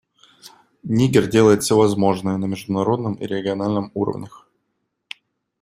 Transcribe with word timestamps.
Нигер 0.81 1.27
делает 1.27 1.61
все 1.61 1.77
возможное 1.77 2.35
на 2.37 2.45
международном 2.45 3.13
и 3.13 3.27
региональном 3.27 3.91
уровнях. 3.93 4.47